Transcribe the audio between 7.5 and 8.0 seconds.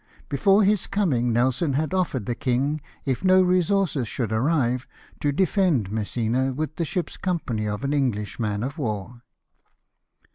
of an